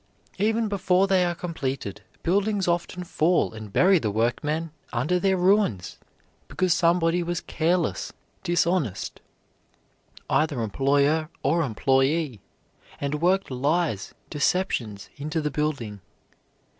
[0.39, 5.99] Even before they are completed, buildings often fall and bury the workmen under their ruins,
[6.47, 8.11] because somebody was careless,
[8.41, 9.21] dishonest
[10.27, 12.41] either employer or employee
[12.99, 16.01] and worked lies, deceptions, into the building.